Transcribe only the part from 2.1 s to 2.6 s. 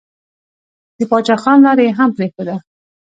پرېښوده.